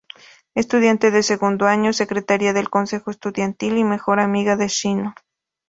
[0.55, 5.13] Estudiante de segundo año, secretaría del consejo estudiantil y mejor amiga de Shino.